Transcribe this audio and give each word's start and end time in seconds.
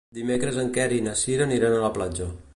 Dimecres 0.17 0.57
en 0.61 0.71
Quer 0.77 0.87
i 0.97 1.03
na 1.09 1.15
Cira 1.25 1.49
aniran 1.49 1.77
a 1.79 1.87
la 1.87 1.95
platja. 2.01 2.33